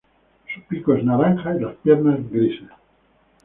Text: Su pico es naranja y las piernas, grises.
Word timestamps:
Su 0.51 0.63
pico 0.63 0.95
es 0.95 1.03
naranja 1.03 1.55
y 1.55 1.59
las 1.59 1.75
piernas, 1.75 2.17
grises. 2.31 2.69